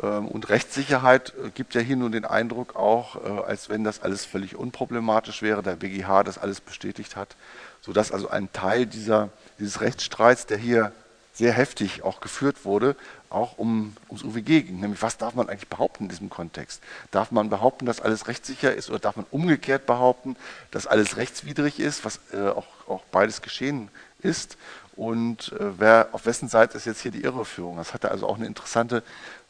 Ähm, 0.00 0.28
und 0.28 0.50
Rechtssicherheit 0.50 1.32
äh, 1.44 1.50
gibt 1.50 1.74
ja 1.74 1.80
hier 1.80 1.96
nur 1.96 2.10
den 2.10 2.26
Eindruck 2.26 2.76
auch, 2.76 3.16
äh, 3.16 3.42
als 3.42 3.68
wenn 3.68 3.82
das 3.82 4.02
alles 4.02 4.24
völlig 4.24 4.54
unproblematisch 4.54 5.42
wäre, 5.42 5.64
der 5.64 5.74
BGH 5.74 6.22
das 6.22 6.38
alles 6.38 6.60
bestätigt 6.60 7.16
hat, 7.16 7.34
sodass 7.80 8.12
also 8.12 8.28
ein 8.28 8.52
Teil 8.52 8.86
dieser, 8.86 9.30
dieses 9.58 9.80
Rechtsstreits, 9.80 10.46
der 10.46 10.58
hier 10.58 10.92
sehr 11.38 11.52
heftig 11.52 12.02
auch 12.02 12.20
geführt 12.20 12.64
wurde, 12.64 12.96
auch 13.30 13.58
um, 13.58 13.96
ums 14.08 14.24
UWG 14.24 14.62
ging. 14.62 14.80
Nämlich, 14.80 15.00
was 15.02 15.18
darf 15.18 15.34
man 15.36 15.48
eigentlich 15.48 15.68
behaupten 15.68 16.04
in 16.04 16.08
diesem 16.08 16.30
Kontext? 16.30 16.82
Darf 17.12 17.30
man 17.30 17.48
behaupten, 17.48 17.86
dass 17.86 18.00
alles 18.00 18.26
rechtssicher 18.26 18.74
ist 18.74 18.90
oder 18.90 18.98
darf 18.98 19.14
man 19.14 19.26
umgekehrt 19.30 19.86
behaupten, 19.86 20.34
dass 20.72 20.88
alles 20.88 21.16
rechtswidrig 21.16 21.78
ist, 21.78 22.04
was 22.04 22.18
äh, 22.32 22.48
auch, 22.48 22.66
auch 22.88 23.04
beides 23.12 23.40
geschehen 23.40 23.88
ist? 24.20 24.56
Und 24.96 25.52
äh, 25.52 25.78
wer, 25.78 26.08
auf 26.10 26.26
wessen 26.26 26.48
Seite 26.48 26.76
ist 26.76 26.86
jetzt 26.86 27.02
hier 27.02 27.12
die 27.12 27.22
Irreführung? 27.22 27.76
Das 27.76 27.94
hatte 27.94 28.10
also 28.10 28.26
auch 28.26 28.36
eine 28.36 28.46
interessante 28.46 29.04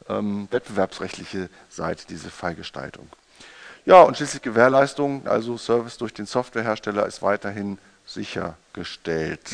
ähm, 0.07 0.47
wettbewerbsrechtliche 0.51 1.49
Seite, 1.69 2.05
diese 2.07 2.29
Fallgestaltung. 2.29 3.07
Ja, 3.85 4.03
und 4.03 4.15
schließlich 4.15 4.43
Gewährleistung, 4.43 5.25
also 5.25 5.57
Service 5.57 5.97
durch 5.97 6.13
den 6.13 6.27
Softwarehersteller 6.27 7.07
ist 7.07 7.23
weiterhin 7.23 7.79
sichergestellt. 8.05 9.49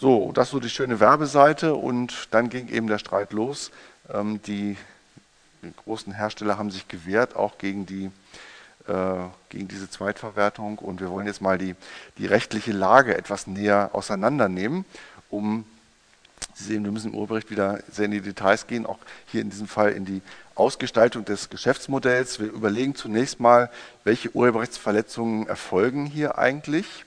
So, 0.00 0.30
das 0.30 0.50
so 0.50 0.60
die 0.60 0.70
schöne 0.70 1.00
Werbeseite 1.00 1.74
und 1.74 2.28
dann 2.30 2.50
ging 2.50 2.68
eben 2.68 2.86
der 2.86 2.98
Streit 2.98 3.32
los. 3.32 3.72
Ähm, 4.08 4.40
die, 4.42 4.76
die, 5.62 5.72
großen 5.84 6.12
Hersteller 6.12 6.56
haben 6.56 6.70
sich 6.70 6.86
gewehrt, 6.86 7.34
auch 7.34 7.58
gegen, 7.58 7.84
die, 7.84 8.12
äh, 8.86 9.16
gegen 9.48 9.66
diese 9.66 9.90
Zweitverwertung 9.90 10.78
und 10.78 11.00
wir 11.00 11.10
wollen 11.10 11.26
jetzt 11.26 11.42
mal 11.42 11.58
die, 11.58 11.74
die 12.16 12.26
rechtliche 12.26 12.70
Lage 12.70 13.18
etwas 13.18 13.48
näher 13.48 13.90
auseinandernehmen, 13.92 14.84
um 15.30 15.64
Sie 16.54 16.64
sehen, 16.64 16.84
wir 16.84 16.92
müssen 16.92 17.12
im 17.12 17.18
Urbericht 17.18 17.50
wieder 17.50 17.80
sehr 17.90 18.04
in 18.04 18.12
die 18.12 18.20
Details 18.20 18.68
gehen, 18.68 18.86
auch 18.86 18.98
hier 19.26 19.40
in 19.40 19.50
diesem 19.50 19.66
Fall 19.66 19.90
in 19.90 20.04
die 20.04 20.22
Ausgestaltung 20.54 21.24
des 21.24 21.50
Geschäftsmodells. 21.50 22.38
Wir 22.38 22.46
überlegen 22.46 22.94
zunächst 22.94 23.40
mal, 23.40 23.68
welche 24.04 24.30
Urheberrechtsverletzungen 24.34 25.48
erfolgen 25.48 26.06
hier 26.06 26.38
eigentlich 26.38 27.04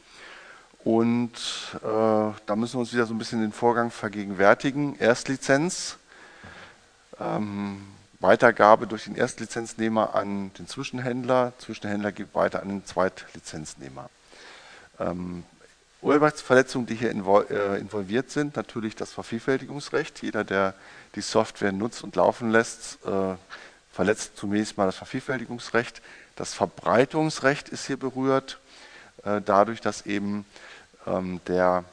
und 0.84 1.34
äh, 1.76 1.80
da 1.84 2.56
müssen 2.56 2.76
wir 2.76 2.80
uns 2.80 2.94
wieder 2.94 3.06
so 3.06 3.14
ein 3.14 3.18
bisschen 3.18 3.42
den 3.42 3.52
Vorgang 3.52 3.92
vergegenwärtigen. 3.92 4.98
Erstlizenz, 4.98 5.98
ähm, 7.20 7.88
Weitergabe 8.20 8.88
durch 8.88 9.06
den 9.06 9.16
Erstlizenznehmer 9.16 10.16
an 10.16 10.52
den 10.58 10.68
Zwischenhändler, 10.68 11.54
Zwischenhändler 11.60 12.12
gibt 12.12 12.34
weiter 12.36 12.62
an 12.62 12.70
den 12.70 12.86
Zweitlizenznehmer. 12.86 14.10
Ähm, 15.00 15.44
Urheberrechtsverletzungen, 16.02 16.88
die 16.88 16.96
hier 16.96 17.12
äh, 17.12 17.80
involviert 17.80 18.32
sind, 18.32 18.56
natürlich 18.56 18.96
das 18.96 19.12
Vervielfältigungsrecht. 19.12 20.22
Jeder, 20.24 20.44
der 20.44 20.74
die 21.16 21.22
Software 21.22 21.72
nutzt 21.72 22.04
und 22.04 22.16
laufen 22.16 22.50
lässt, 22.50 22.98
äh, 23.06 23.36
verletzt 23.92 24.36
zunächst 24.36 24.78
mal 24.78 24.88
das 24.88 24.96
Vervielfältigungsrecht. 24.96 26.02
Das 26.36 26.56
Verbreitungsrecht 26.56 27.70
ist 27.70 27.86
hier 27.86 27.98
berührt, 27.98 28.60
äh, 29.24 29.42
dadurch, 29.46 29.82
dass 29.82 30.08
eben 30.08 30.46
der 31.48 31.84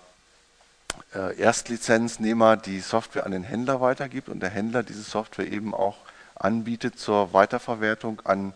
äh, 1.15 1.39
Erstlizenznehmer 1.39 2.57
die 2.57 2.81
Software 2.81 3.25
an 3.25 3.33
den 3.33 3.43
Händler 3.43 3.81
weitergibt 3.81 4.29
und 4.29 4.41
der 4.41 4.51
Händler 4.51 4.83
diese 4.83 5.03
Software 5.03 5.51
eben 5.51 5.75
auch 5.75 5.97
anbietet 6.35 6.99
zur 6.99 7.33
Weiterverwertung 7.33 8.21
an 8.25 8.53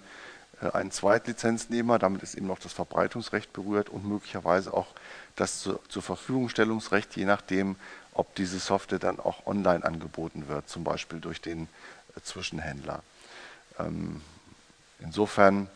äh, 0.61 0.71
einen 0.71 0.91
Zweitlizenznehmer. 0.91 1.99
Damit 1.99 2.23
ist 2.23 2.35
eben 2.35 2.47
noch 2.47 2.59
das 2.59 2.73
Verbreitungsrecht 2.73 3.53
berührt 3.53 3.89
und 3.89 4.07
möglicherweise 4.07 4.73
auch 4.75 4.89
das 5.37 5.61
zu, 5.61 5.79
zur 5.89 6.03
Verfügungstellungsrecht, 6.03 7.17
je 7.17 7.25
nachdem, 7.25 7.77
ob 8.13 8.35
diese 8.35 8.59
Software 8.59 8.99
dann 8.99 9.19
auch 9.19 9.47
online 9.47 9.85
angeboten 9.85 10.49
wird, 10.49 10.69
zum 10.69 10.85
Beispiel 10.85 11.21
durch 11.21 11.41
den 11.41 11.69
äh, 12.17 12.21
Zwischenhändler. 12.23 13.03
Ähm, 13.79 14.21
insofern 15.01 15.69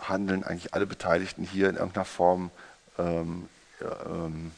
handeln 0.00 0.44
eigentlich 0.44 0.74
alle 0.74 0.86
Beteiligten 0.86 1.44
hier 1.44 1.68
in 1.68 1.76
irgendeiner 1.76 2.04
Form 2.04 2.50
ähm, 2.98 3.48
ähm, 3.80 4.52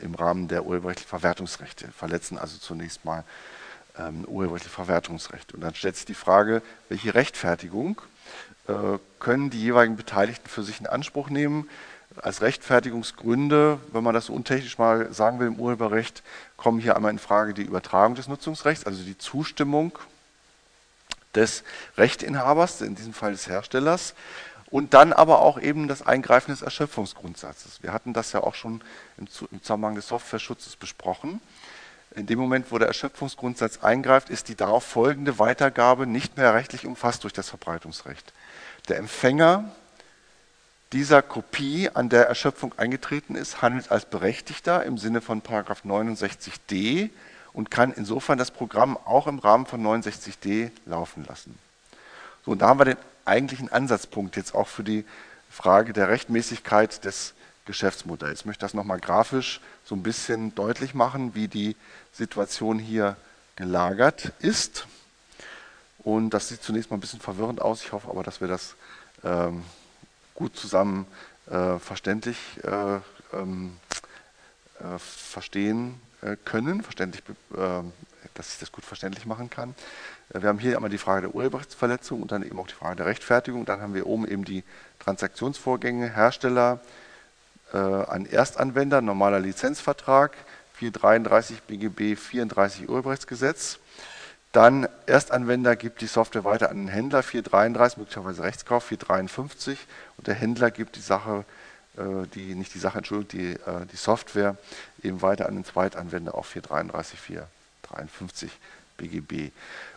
im 0.00 0.14
Rahmen 0.14 0.48
der 0.48 0.64
urheberrechtlichen 0.64 1.08
Verwertungsrechte, 1.08 1.88
verletzen 1.88 2.38
also 2.38 2.58
zunächst 2.58 3.04
mal 3.04 3.24
ähm, 3.98 4.24
urheberrechtliche 4.24 4.74
Verwertungsrechte. 4.74 5.54
Und 5.54 5.62
dann 5.62 5.74
stellt 5.74 5.96
sich 5.96 6.06
die 6.06 6.14
Frage, 6.14 6.62
welche 6.88 7.14
Rechtfertigung 7.14 8.00
äh, 8.68 8.98
können 9.20 9.50
die 9.50 9.60
jeweiligen 9.60 9.96
Beteiligten 9.96 10.48
für 10.48 10.62
sich 10.62 10.80
in 10.80 10.86
Anspruch 10.86 11.28
nehmen? 11.28 11.68
Als 12.22 12.40
Rechtfertigungsgründe, 12.40 13.78
wenn 13.92 14.04
man 14.04 14.14
das 14.14 14.26
so 14.26 14.32
untechnisch 14.32 14.78
mal 14.78 15.12
sagen 15.12 15.38
will 15.38 15.48
im 15.48 15.60
Urheberrecht, 15.60 16.22
kommen 16.56 16.80
hier 16.80 16.96
einmal 16.96 17.10
in 17.10 17.18
Frage 17.18 17.52
die 17.52 17.62
Übertragung 17.62 18.14
des 18.14 18.28
Nutzungsrechts, 18.28 18.86
also 18.86 19.02
die 19.02 19.18
Zustimmung 19.18 19.98
des 21.34 21.62
Rechteinhabers, 21.98 22.80
in 22.80 22.94
diesem 22.94 23.12
Fall 23.12 23.32
des 23.32 23.48
Herstellers, 23.48 24.14
und 24.76 24.92
dann 24.92 25.14
aber 25.14 25.40
auch 25.40 25.58
eben 25.58 25.88
das 25.88 26.02
Eingreifen 26.02 26.50
des 26.50 26.60
Erschöpfungsgrundsatzes. 26.60 27.82
Wir 27.82 27.94
hatten 27.94 28.12
das 28.12 28.32
ja 28.32 28.42
auch 28.42 28.54
schon 28.54 28.82
im 29.16 29.26
Zusammenhang 29.62 29.94
des 29.94 30.08
Software-Schutzes 30.08 30.76
besprochen. 30.76 31.40
In 32.14 32.26
dem 32.26 32.38
Moment, 32.38 32.70
wo 32.70 32.76
der 32.76 32.86
Erschöpfungsgrundsatz 32.86 33.78
eingreift, 33.78 34.28
ist 34.28 34.48
die 34.48 34.54
darauf 34.54 34.84
folgende 34.84 35.38
Weitergabe 35.38 36.06
nicht 36.06 36.36
mehr 36.36 36.52
rechtlich 36.52 36.84
umfasst 36.84 37.24
durch 37.24 37.32
das 37.32 37.48
Verbreitungsrecht. 37.48 38.34
Der 38.90 38.98
Empfänger 38.98 39.64
dieser 40.92 41.22
Kopie, 41.22 41.88
an 41.94 42.10
der 42.10 42.28
Erschöpfung 42.28 42.74
eingetreten 42.76 43.34
ist, 43.34 43.62
handelt 43.62 43.90
als 43.90 44.04
Berechtigter 44.04 44.84
im 44.84 44.98
Sinne 44.98 45.22
von 45.22 45.40
69d 45.40 47.08
und 47.54 47.70
kann 47.70 47.94
insofern 47.94 48.36
das 48.36 48.50
Programm 48.50 48.98
auch 49.06 49.26
im 49.26 49.38
Rahmen 49.38 49.64
von 49.64 49.82
69d 49.82 50.70
laufen 50.84 51.24
lassen. 51.26 51.58
So, 52.44 52.50
und 52.50 52.60
da 52.60 52.68
haben 52.68 52.80
wir 52.80 52.84
den 52.84 52.98
eigentlichen 53.26 53.70
Ansatzpunkt 53.70 54.36
jetzt 54.36 54.54
auch 54.54 54.68
für 54.68 54.84
die 54.84 55.04
Frage 55.50 55.92
der 55.92 56.08
Rechtmäßigkeit 56.08 57.04
des 57.04 57.34
Geschäftsmodells. 57.66 58.40
Ich 58.40 58.46
möchte 58.46 58.60
das 58.64 58.74
nochmal 58.74 59.00
grafisch 59.00 59.60
so 59.84 59.94
ein 59.94 60.02
bisschen 60.02 60.54
deutlich 60.54 60.94
machen, 60.94 61.34
wie 61.34 61.48
die 61.48 61.76
Situation 62.12 62.78
hier 62.78 63.16
gelagert 63.56 64.32
ist. 64.38 64.86
Und 65.98 66.30
das 66.30 66.48
sieht 66.48 66.62
zunächst 66.62 66.90
mal 66.90 66.96
ein 66.96 67.00
bisschen 67.00 67.20
verwirrend 67.20 67.60
aus. 67.60 67.82
Ich 67.82 67.92
hoffe 67.92 68.08
aber, 68.08 68.22
dass 68.22 68.40
wir 68.40 68.48
das 68.48 68.76
ähm, 69.24 69.64
gut 70.34 70.56
zusammen 70.56 71.06
äh, 71.50 71.78
verständlich 71.78 72.38
äh, 72.62 73.00
ähm, 73.32 73.76
äh, 74.78 74.98
verstehen 74.98 76.00
äh, 76.22 76.36
können, 76.44 76.82
verständlich, 76.82 77.24
äh, 77.54 77.82
dass 78.34 78.52
ich 78.52 78.58
das 78.60 78.70
gut 78.70 78.84
verständlich 78.84 79.26
machen 79.26 79.50
kann. 79.50 79.74
Wir 80.42 80.48
haben 80.48 80.58
hier 80.58 80.76
einmal 80.76 80.90
die 80.90 80.98
Frage 80.98 81.22
der 81.22 81.34
Urheberrechtsverletzung 81.34 82.20
und 82.20 82.32
dann 82.32 82.42
eben 82.42 82.58
auch 82.58 82.66
die 82.66 82.74
Frage 82.74 82.96
der 82.96 83.06
Rechtfertigung. 83.06 83.64
Dann 83.64 83.80
haben 83.80 83.94
wir 83.94 84.06
oben 84.06 84.28
eben 84.28 84.44
die 84.44 84.64
Transaktionsvorgänge, 84.98 86.14
Hersteller 86.14 86.80
äh, 87.72 87.78
an 87.78 88.26
Erstanwender, 88.26 89.00
normaler 89.00 89.40
Lizenzvertrag, 89.40 90.36
433 90.74 91.62
BGB, 91.62 92.16
34 92.16 92.88
Urheberrechtsgesetz. 92.88 93.78
Dann 94.52 94.88
Erstanwender 95.06 95.74
gibt 95.74 96.02
die 96.02 96.06
Software 96.06 96.44
weiter 96.44 96.70
an 96.70 96.76
den 96.76 96.88
Händler, 96.88 97.22
433, 97.22 97.98
möglicherweise 97.98 98.42
Rechtskauf, 98.42 98.84
453. 98.84 99.78
Und 100.18 100.26
der 100.26 100.34
Händler 100.34 100.70
gibt 100.70 100.96
die 100.96 101.00
Sache, 101.00 101.44
äh, 101.96 102.26
die, 102.34 102.54
nicht 102.54 102.74
die 102.74 102.78
Sache, 102.78 102.98
Entschuldigung, 102.98 103.40
die, 103.40 103.52
äh, 103.52 103.86
die 103.90 103.96
Software 103.96 104.56
eben 105.02 105.22
weiter 105.22 105.46
an 105.46 105.54
den 105.54 105.64
Zweitanwender, 105.64 106.34
auch 106.34 106.44
433, 106.44 107.18
453 107.18 108.50
BGB. 108.96 109.52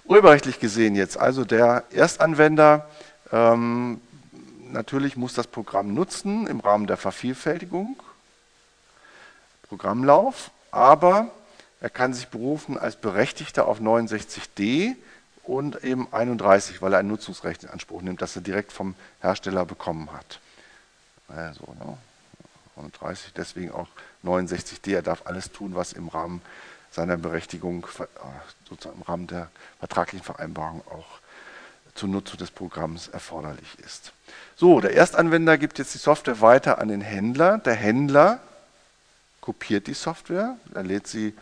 Urheberrechtlich 0.05 0.59
gesehen 0.59 0.95
jetzt, 0.95 1.17
also 1.17 1.45
der 1.45 1.83
Erstanwender 1.91 2.89
ähm, 3.31 4.01
natürlich 4.71 5.17
muss 5.17 5.33
das 5.33 5.47
Programm 5.47 5.93
nutzen 5.93 6.47
im 6.47 6.59
Rahmen 6.59 6.87
der 6.87 6.97
Vervielfältigung, 6.97 8.01
Programmlauf, 9.67 10.51
aber 10.71 11.29
er 11.81 11.89
kann 11.89 12.13
sich 12.13 12.27
berufen 12.27 12.77
als 12.77 12.95
Berechtigter 12.95 13.67
auf 13.67 13.79
69d 13.79 14.95
und 15.43 15.83
eben 15.83 16.11
31, 16.11 16.81
weil 16.81 16.93
er 16.93 16.99
ein 16.99 17.07
Nutzungsrecht 17.07 17.63
in 17.63 17.69
Anspruch 17.69 18.01
nimmt, 18.01 18.21
das 18.21 18.35
er 18.35 18.41
direkt 18.41 18.71
vom 18.71 18.95
Hersteller 19.21 19.65
bekommen 19.65 20.11
hat. 20.11 20.39
Also, 21.27 21.63
ne? 21.79 21.97
39, 22.75 23.33
deswegen 23.35 23.71
auch 23.71 23.87
69d. 24.23 24.93
Er 24.93 25.01
darf 25.01 25.23
alles 25.25 25.51
tun, 25.51 25.75
was 25.75 25.93
im 25.93 26.07
Rahmen 26.07 26.41
seiner 26.91 27.17
Berechtigung, 27.17 27.87
äh, 27.99 28.05
sozusagen 28.67 28.97
im 28.97 29.03
Rahmen 29.03 29.27
der 29.27 29.49
vertraglichen 29.79 30.23
Vereinbarung 30.23 30.81
auch 30.89 31.19
zur 31.95 32.09
Nutzung 32.09 32.37
des 32.37 32.51
Programms 32.51 33.07
erforderlich 33.09 33.77
ist. 33.85 34.13
So, 34.55 34.79
der 34.79 34.93
Erstanwender 34.93 35.57
gibt 35.57 35.79
jetzt 35.79 35.93
die 35.93 35.99
Software 35.99 36.41
weiter 36.41 36.79
an 36.79 36.87
den 36.87 37.01
Händler. 37.01 37.57
Der 37.57 37.75
Händler 37.75 38.39
kopiert 39.41 39.87
die 39.87 39.93
Software, 39.93 40.55
er 40.73 40.83
lädt 40.83 41.07
sie 41.07 41.33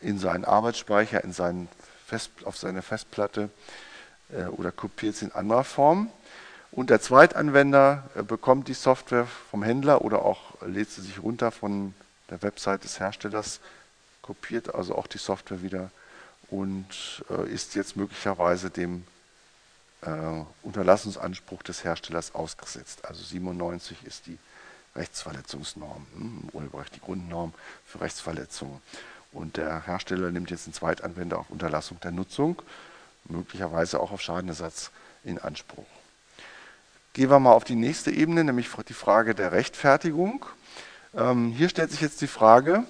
in 0.00 0.18
seinen 0.18 0.44
Arbeitsspeicher, 0.44 1.22
in 1.24 1.32
seinen 1.32 1.68
Fest, 2.06 2.30
auf 2.44 2.56
seine 2.56 2.82
Festplatte 2.82 3.50
äh, 4.32 4.44
oder 4.44 4.72
kopiert 4.72 5.16
sie 5.16 5.26
in 5.26 5.32
anderer 5.32 5.64
Form. 5.64 6.10
Und 6.70 6.90
der 6.90 7.00
Zweitanwender 7.00 8.08
äh, 8.14 8.22
bekommt 8.22 8.68
die 8.68 8.74
Software 8.74 9.26
vom 9.50 9.62
Händler 9.62 10.02
oder 10.02 10.24
auch 10.24 10.60
lädt 10.62 10.90
sie 10.90 11.02
sich 11.02 11.22
runter 11.22 11.50
von 11.50 11.94
der 12.30 12.42
Website 12.42 12.84
des 12.84 13.00
Herstellers, 13.00 13.60
kopiert 14.28 14.74
also 14.74 14.94
auch 14.94 15.06
die 15.06 15.16
Software 15.16 15.62
wieder 15.62 15.90
und 16.50 17.24
äh, 17.30 17.48
ist 17.50 17.74
jetzt 17.74 17.96
möglicherweise 17.96 18.68
dem 18.68 19.06
äh, 20.02 20.10
Unterlassungsanspruch 20.62 21.62
des 21.62 21.82
Herstellers 21.82 22.34
ausgesetzt. 22.34 23.06
Also 23.06 23.22
97 23.22 24.04
ist 24.04 24.26
die 24.26 24.38
Rechtsverletzungsnorm, 24.94 26.06
hm, 26.14 26.48
Urheberrecht 26.52 26.94
die 26.94 27.00
Grundnorm 27.00 27.54
für 27.86 28.02
Rechtsverletzungen. 28.02 28.82
Und 29.32 29.56
der 29.56 29.86
Hersteller 29.86 30.30
nimmt 30.30 30.50
jetzt 30.50 30.66
einen 30.66 30.74
Zweitanwender 30.74 31.38
auf 31.38 31.48
Unterlassung 31.48 31.98
der 32.00 32.10
Nutzung, 32.10 32.60
möglicherweise 33.24 33.98
auch 33.98 34.12
auf 34.12 34.20
Schadenersatz 34.20 34.90
in 35.24 35.38
Anspruch. 35.38 35.86
Gehen 37.14 37.30
wir 37.30 37.38
mal 37.38 37.52
auf 37.52 37.64
die 37.64 37.76
nächste 37.76 38.10
Ebene, 38.10 38.44
nämlich 38.44 38.68
die 38.86 38.92
Frage 38.92 39.34
der 39.34 39.52
Rechtfertigung. 39.52 40.44
Ähm, 41.14 41.50
hier 41.52 41.70
stellt 41.70 41.90
sich 41.92 42.02
jetzt 42.02 42.20
die 42.20 42.26
Frage, 42.26 42.84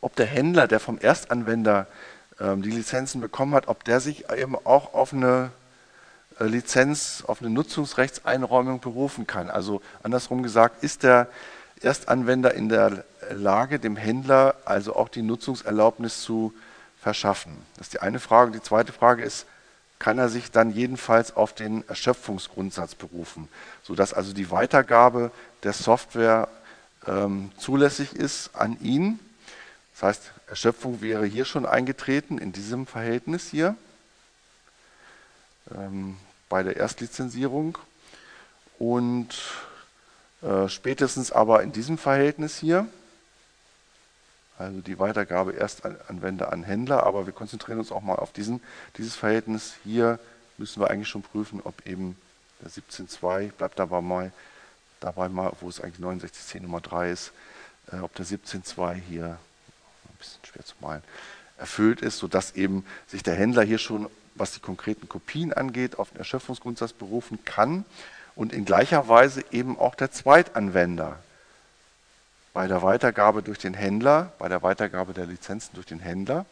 ob 0.00 0.16
der 0.16 0.26
Händler, 0.26 0.66
der 0.66 0.80
vom 0.80 0.98
Erstanwender 0.98 1.86
ähm, 2.40 2.62
die 2.62 2.70
Lizenzen 2.70 3.20
bekommen 3.20 3.54
hat, 3.54 3.68
ob 3.68 3.84
der 3.84 4.00
sich 4.00 4.30
eben 4.30 4.56
auch 4.56 4.94
auf 4.94 5.12
eine 5.12 5.50
äh, 6.38 6.44
Lizenz, 6.44 7.22
auf 7.26 7.40
eine 7.40 7.50
Nutzungsrechtseinräumung 7.50 8.80
berufen 8.80 9.26
kann. 9.26 9.50
Also 9.50 9.82
andersrum 10.02 10.42
gesagt, 10.42 10.82
ist 10.82 11.02
der 11.02 11.28
Erstanwender 11.82 12.54
in 12.54 12.68
der 12.68 13.04
Lage, 13.30 13.78
dem 13.78 13.96
Händler 13.96 14.56
also 14.64 14.96
auch 14.96 15.08
die 15.08 15.22
Nutzungserlaubnis 15.22 16.22
zu 16.22 16.52
verschaffen? 17.00 17.56
Das 17.76 17.88
ist 17.88 17.94
die 17.94 18.00
eine 18.00 18.20
Frage. 18.20 18.52
Die 18.52 18.62
zweite 18.62 18.92
Frage 18.92 19.22
ist, 19.22 19.46
kann 19.98 20.18
er 20.18 20.30
sich 20.30 20.50
dann 20.50 20.70
jedenfalls 20.70 21.36
auf 21.36 21.52
den 21.52 21.86
Erschöpfungsgrundsatz 21.86 22.94
berufen, 22.94 23.48
sodass 23.82 24.14
also 24.14 24.32
die 24.32 24.50
Weitergabe 24.50 25.30
der 25.62 25.74
Software 25.74 26.48
ähm, 27.06 27.52
zulässig 27.58 28.14
ist 28.14 28.54
an 28.54 28.78
ihn. 28.80 29.20
Das 30.00 30.16
heißt, 30.16 30.32
Erschöpfung 30.46 31.02
wäre 31.02 31.26
hier 31.26 31.44
schon 31.44 31.66
eingetreten, 31.66 32.38
in 32.38 32.52
diesem 32.52 32.86
Verhältnis 32.86 33.50
hier, 33.50 33.76
ähm, 35.76 36.16
bei 36.48 36.62
der 36.62 36.78
Erstlizenzierung. 36.78 37.76
Und 38.78 39.28
äh, 40.40 40.68
spätestens 40.68 41.32
aber 41.32 41.62
in 41.62 41.72
diesem 41.72 41.98
Verhältnis 41.98 42.56
hier, 42.56 42.88
also 44.56 44.80
die 44.80 44.98
Weitergabe 44.98 45.54
Erstanwender 45.54 46.50
an 46.50 46.62
Händler, 46.62 47.02
aber 47.02 47.26
wir 47.26 47.34
konzentrieren 47.34 47.78
uns 47.78 47.92
auch 47.92 48.00
mal 48.00 48.16
auf 48.16 48.32
diesen, 48.32 48.62
dieses 48.96 49.16
Verhältnis. 49.16 49.74
Hier 49.84 50.18
müssen 50.56 50.80
wir 50.80 50.88
eigentlich 50.88 51.08
schon 51.08 51.22
prüfen, 51.22 51.60
ob 51.62 51.86
eben 51.86 52.16
der 52.62 52.70
17.2, 52.70 53.52
bleibt 53.52 53.78
dabei 53.78 54.00
mal, 54.00 54.32
dabei 55.00 55.28
mal, 55.28 55.52
wo 55.60 55.68
es 55.68 55.78
eigentlich 55.78 55.98
6910 55.98 56.62
Nummer 56.62 56.80
3 56.80 57.10
ist, 57.10 57.32
äh, 57.92 57.98
ob 57.98 58.14
der 58.14 58.24
17.2 58.24 58.94
hier, 58.94 59.38
bisschen 60.20 60.44
schwer 60.44 60.64
zu 60.64 60.74
malen, 60.80 61.02
erfüllt 61.58 62.00
ist, 62.00 62.18
sodass 62.18 62.52
eben 62.52 62.84
sich 63.06 63.22
der 63.22 63.34
Händler 63.34 63.62
hier 63.62 63.78
schon, 63.78 64.08
was 64.34 64.52
die 64.52 64.60
konkreten 64.60 65.08
Kopien 65.08 65.52
angeht, 65.52 65.98
auf 65.98 66.10
den 66.10 66.18
Erschöpfungsgrundsatz 66.18 66.92
berufen 66.92 67.44
kann 67.44 67.84
und 68.36 68.52
in 68.52 68.64
gleicher 68.64 69.08
Weise 69.08 69.44
eben 69.50 69.78
auch 69.78 69.94
der 69.94 70.12
Zweitanwender 70.12 71.18
bei 72.52 72.66
der 72.66 72.82
Weitergabe 72.82 73.42
durch 73.42 73.58
den 73.58 73.74
Händler, 73.74 74.32
bei 74.38 74.48
der 74.48 74.62
Weitergabe 74.62 75.12
der 75.12 75.26
Lizenzen 75.26 75.74
durch 75.74 75.86
den 75.86 76.00
Händler 76.00 76.46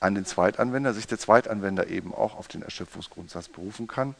an 0.00 0.14
den 0.14 0.26
Zweitanwender, 0.26 0.92
sich 0.92 1.06
der 1.06 1.18
Zweitanwender 1.18 1.86
eben 1.88 2.14
auch 2.14 2.36
auf 2.36 2.48
den 2.48 2.62
Erschöpfungsgrundsatz 2.62 3.48
berufen 3.48 3.86
kann 3.86 4.14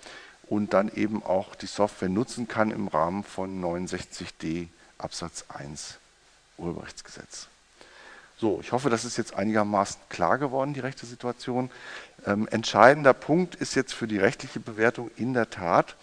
und 0.49 0.73
dann 0.73 0.91
eben 0.95 1.23
auch 1.23 1.55
die 1.55 1.67
Software 1.67 2.09
nutzen 2.09 2.49
kann 2.49 2.71
im 2.71 2.89
Rahmen 2.89 3.25
von 3.25 3.61
69d 3.63 4.69
Absatz 4.99 5.45
1 5.49 5.99
Urheberrechtsgesetz. 6.57 7.49
So, 8.39 8.61
ich 8.61 8.73
hoffe, 8.73 8.91
das 8.91 9.07
ist 9.07 9.17
jetzt 9.17 9.35
einigermaßen 9.35 9.99
klar 10.11 10.37
geworden, 10.37 10.75
die 10.75 10.81
rechte 10.81 11.07
Situation. 11.07 11.71
Ähm, 12.27 12.47
entscheidender 12.51 13.15
Punkt 13.15 13.55
ist 13.55 13.75
jetzt 13.75 13.95
für 13.95 14.07
die 14.07 14.19
rechtliche 14.19 14.61
Bewertung 14.61 15.11
in 15.17 15.33
der 15.33 15.49
Tat, 15.49 15.97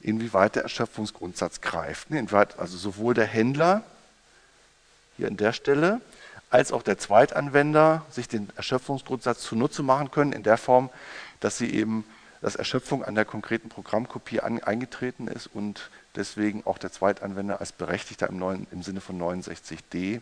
inwieweit 0.00 0.56
der 0.56 0.64
Erschöpfungsgrundsatz 0.64 1.60
greift. 1.60 2.10
Inwieweit 2.10 2.58
also 2.58 2.76
sowohl 2.76 3.14
der 3.14 3.26
Händler, 3.26 3.84
hier 5.16 5.28
an 5.28 5.36
der 5.36 5.52
Stelle, 5.52 6.00
als 6.50 6.72
auch 6.72 6.82
der 6.82 6.98
Zweitanwender 6.98 8.04
sich 8.10 8.26
den 8.26 8.48
Erschöpfungsgrundsatz 8.56 9.42
zunutze 9.42 9.84
machen 9.84 10.10
können, 10.10 10.32
in 10.32 10.42
der 10.42 10.58
Form, 10.58 10.90
dass 11.38 11.56
sie 11.56 11.72
eben 11.72 12.04
dass 12.42 12.54
Erschöpfung 12.54 13.02
an 13.02 13.14
der 13.14 13.24
konkreten 13.24 13.70
Programmkopie 13.70 14.40
an, 14.40 14.62
eingetreten 14.62 15.26
ist 15.26 15.46
und 15.46 15.90
deswegen 16.14 16.64
auch 16.66 16.78
der 16.78 16.92
Zweitanwender 16.92 17.60
als 17.60 17.72
Berechtigter 17.72 18.28
im, 18.28 18.36
neuen, 18.36 18.66
im 18.70 18.82
Sinne 18.82 19.00
von 19.00 19.18
69d 19.18 20.20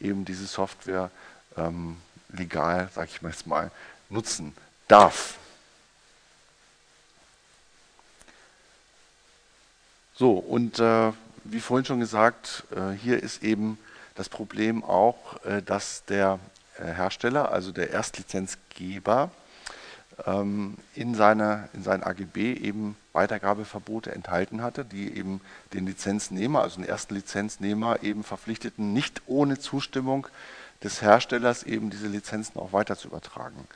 eben 0.00 0.24
diese 0.24 0.46
Software 0.46 1.10
ähm, 1.56 1.96
legal, 2.30 2.88
sage 2.94 3.08
ich 3.12 3.22
mal 3.22 3.30
jetzt 3.30 3.46
mal, 3.46 3.70
nutzen 4.08 4.54
darf. 4.86 5.38
So, 10.14 10.32
und 10.32 10.78
äh, 10.80 11.12
wie 11.44 11.60
vorhin 11.60 11.84
schon 11.84 12.00
gesagt, 12.00 12.64
äh, 12.74 12.90
hier 12.90 13.22
ist 13.22 13.42
eben 13.42 13.78
das 14.16 14.28
Problem 14.28 14.82
auch, 14.82 15.44
äh, 15.44 15.62
dass 15.62 16.04
der 16.06 16.40
äh, 16.78 16.86
Hersteller, 16.86 17.52
also 17.52 17.70
der 17.70 17.90
Erstlizenzgeber, 17.90 19.30
in, 20.26 21.14
seiner, 21.14 21.68
in 21.74 21.82
seinen 21.84 22.02
AGB 22.02 22.54
eben 22.54 22.96
Weitergabeverbote 23.12 24.12
enthalten 24.12 24.62
hatte, 24.62 24.84
die 24.84 25.16
eben 25.16 25.40
den 25.74 25.86
Lizenznehmer, 25.86 26.62
also 26.62 26.80
den 26.80 26.88
ersten 26.88 27.14
Lizenznehmer, 27.14 28.02
eben 28.02 28.24
verpflichteten, 28.24 28.92
nicht 28.92 29.22
ohne 29.26 29.58
Zustimmung 29.58 30.26
des 30.82 31.02
Herstellers 31.02 31.62
eben 31.62 31.90
diese 31.90 32.08
Lizenzen 32.08 32.58
auch 32.58 32.72
weiter 32.72 32.96
zu 32.96 33.08
übertragen. 33.08 33.66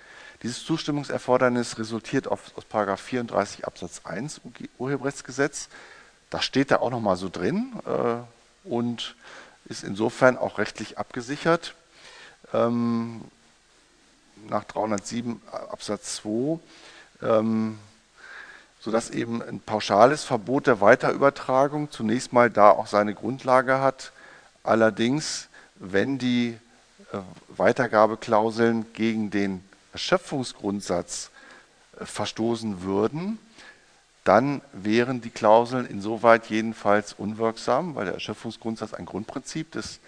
Dieses 0.42 0.64
Zustimmungserfordernis 0.64 1.78
resultiert 1.78 2.26
aus, 2.26 2.40
aus 2.56 2.64
34 3.00 3.64
Absatz 3.64 4.00
1 4.04 4.40
Urheberrechtsgesetz. 4.78 5.68
Das 6.30 6.44
steht 6.44 6.70
da 6.70 6.76
auch 6.76 6.90
nochmal 6.90 7.16
so 7.16 7.28
drin 7.28 7.72
äh, 7.86 8.68
und 8.68 9.14
ist 9.66 9.84
insofern 9.84 10.36
auch 10.36 10.58
rechtlich 10.58 10.98
abgesichert. 10.98 11.74
Ähm, 12.52 13.22
nach 14.48 14.64
307 14.64 15.40
Absatz 15.50 16.16
2, 16.16 16.58
ähm, 17.22 17.78
sodass 18.80 19.10
eben 19.10 19.42
ein 19.42 19.60
pauschales 19.60 20.24
Verbot 20.24 20.66
der 20.66 20.80
Weiterübertragung 20.80 21.90
zunächst 21.90 22.32
mal 22.32 22.50
da 22.50 22.70
auch 22.70 22.86
seine 22.86 23.14
Grundlage 23.14 23.80
hat. 23.80 24.12
Allerdings, 24.64 25.48
wenn 25.76 26.18
die 26.18 26.58
äh, 27.12 27.18
Weitergabeklauseln 27.56 28.92
gegen 28.92 29.30
den 29.30 29.64
Erschöpfungsgrundsatz 29.92 31.30
äh, 32.00 32.04
verstoßen 32.04 32.82
würden, 32.82 33.38
dann 34.24 34.62
wären 34.72 35.20
die 35.20 35.30
Klauseln 35.30 35.86
insoweit 35.86 36.46
jedenfalls 36.46 37.12
unwirksam, 37.12 37.94
weil 37.94 38.04
der 38.04 38.14
Erschöpfungsgrundsatz 38.14 38.94
ein 38.94 39.04
Grundprinzip 39.04 39.72
des 39.72 39.98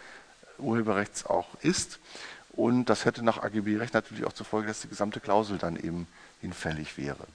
Urheberrechts 0.58 1.26
auch 1.26 1.48
ist. 1.62 1.98
Und 2.56 2.86
das 2.86 3.04
hätte 3.04 3.24
nach 3.24 3.42
AGB-Recht 3.42 3.94
natürlich 3.94 4.24
auch 4.24 4.32
zur 4.32 4.46
Folge, 4.46 4.68
dass 4.68 4.80
die 4.80 4.88
gesamte 4.88 5.20
Klausel 5.20 5.58
dann 5.58 5.76
eben 5.76 6.06
hinfällig 6.40 6.96
wäre. 6.96 7.26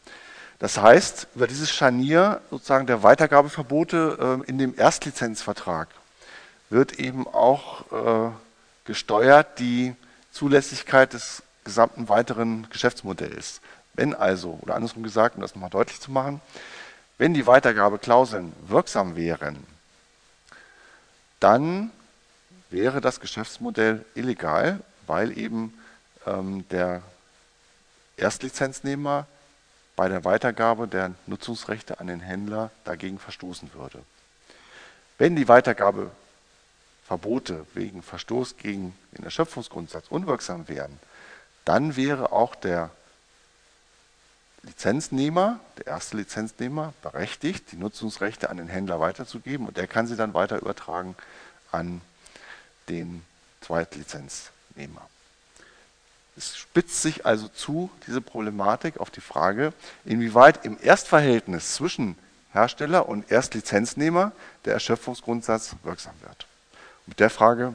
Das 0.60 0.78
heißt, 0.78 1.28
über 1.36 1.48
dieses 1.48 1.72
Scharnier 1.72 2.42
sozusagen 2.50 2.86
der 2.86 3.04
Weitergabeverbote 3.04 4.42
äh, 4.46 4.50
in 4.50 4.58
dem 4.58 4.78
Erstlizenzvertrag 4.78 5.88
wird 6.70 7.00
eben 7.00 7.28
auch 7.28 7.92
äh, 7.92 8.32
gesteuert 8.86 9.60
die 9.60 9.96
Zulässigkeit 10.32 11.14
des 11.14 11.44
gesamten 11.64 12.10
weiteren 12.10 12.68
Geschäftsmodells. 12.70 13.62
Wenn 13.94 14.14
also, 14.14 14.60
oder 14.62 14.76
andersrum 14.76 15.04
gesagt, 15.04 15.36
um 15.36 15.42
das 15.42 15.56
nochmal 15.56 15.70
deutlich 15.70 16.00
zu 16.00 16.12
machen, 16.12 16.42
wenn 17.18 17.34
die 17.34 17.48
Weitergabeklauseln 17.48 18.54
wirksam 18.68 19.16
wären, 19.16 19.66
dann 21.40 21.92
wäre 22.70 23.02
das 23.02 23.20
Geschäftsmodell 23.20 24.06
illegal, 24.16 24.80
weil 25.10 25.38
eben 25.38 25.78
ähm, 26.26 26.66
der 26.70 27.02
Erstlizenznehmer 28.16 29.28
bei 29.96 30.08
der 30.08 30.24
Weitergabe 30.24 30.88
der 30.88 31.14
Nutzungsrechte 31.26 32.00
an 32.00 32.06
den 32.08 32.22
Händler 32.22 32.72
dagegen 32.86 33.20
verstoßen 33.20 33.74
würde. 33.74 34.02
Wenn 35.18 35.36
die 35.36 35.48
Weitergabeverbote 35.48 37.66
wegen 37.74 38.04
Verstoß 38.04 38.58
gegen 38.58 38.96
den 39.18 39.26
Erschöpfungsgrundsatz 39.26 40.06
unwirksam 40.10 40.70
wären, 40.70 41.00
dann 41.66 41.96
wäre 41.96 42.32
auch 42.32 42.54
der 42.56 42.92
Lizenznehmer, 44.62 45.60
der 45.80 45.88
erste 45.88 46.18
Lizenznehmer, 46.18 46.94
berechtigt, 47.02 47.72
die 47.72 47.78
Nutzungsrechte 47.78 48.50
an 48.50 48.58
den 48.58 48.68
Händler 48.68 49.00
weiterzugeben 49.00 49.68
und 49.68 49.78
der 49.78 49.88
kann 49.88 50.06
sie 50.06 50.16
dann 50.16 50.36
weiter 50.36 50.62
übertragen 50.62 51.16
an 51.72 52.02
den 52.90 53.24
Zweitlizenznehmer. 53.62 54.59
Es 56.38 56.58
spitzt 56.58 57.02
sich 57.02 57.26
also 57.26 57.50
zu, 57.50 57.92
diese 58.08 58.22
Problematik, 58.22 59.00
auf 59.00 59.10
die 59.10 59.22
Frage, 59.22 59.74
inwieweit 60.06 60.64
im 60.66 60.78
Erstverhältnis 60.82 61.74
zwischen 61.76 62.18
Hersteller 62.54 63.10
und 63.10 63.30
Erstlizenznehmer 63.30 64.32
der 64.64 64.74
Erschöpfungsgrundsatz 64.74 65.76
wirksam 65.84 66.14
wird. 66.22 66.48
Mit 67.08 67.20
der 67.20 67.30
Frage 67.30 67.74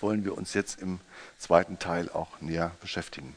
wollen 0.00 0.24
wir 0.24 0.36
uns 0.36 0.52
jetzt 0.52 0.80
im 0.80 1.00
zweiten 1.38 1.78
Teil 1.78 2.10
auch 2.10 2.40
näher 2.40 2.72
beschäftigen. 2.80 3.34